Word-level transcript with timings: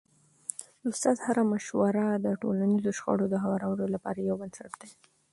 د 0.79 0.83
استاد 0.91 1.17
هره 1.25 1.43
مشوره 1.53 2.05
د 2.25 2.27
ټولنیزو 2.41 2.91
شخړو 2.97 3.25
د 3.29 3.35
هوارولو 3.43 3.85
لپاره 3.95 4.19
یو 4.29 4.35
بنسټ 4.41 4.71
دی. 4.81 4.91